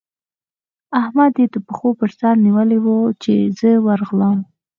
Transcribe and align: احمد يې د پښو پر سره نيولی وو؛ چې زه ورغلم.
احمد 1.01 1.33
يې 1.41 1.45
د 1.53 1.55
پښو 1.67 1.89
پر 1.99 2.09
سره 2.17 2.41
نيولی 2.45 2.79
وو؛ 2.81 2.99
چې 3.23 3.33
زه 3.59 3.71
ورغلم. 3.85 4.37